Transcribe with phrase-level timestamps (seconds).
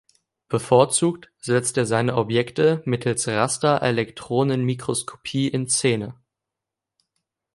[0.47, 6.19] Bevorzugt setzt er seine Objekte mittels Raster-Elektronen-Mikroskopie in Szene.